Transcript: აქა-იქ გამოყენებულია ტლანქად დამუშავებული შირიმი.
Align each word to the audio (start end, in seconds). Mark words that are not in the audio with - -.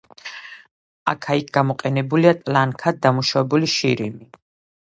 აქა-იქ 1.11 1.51
გამოყენებულია 1.57 2.33
ტლანქად 2.39 3.01
დამუშავებული 3.07 3.71
შირიმი. 3.77 4.31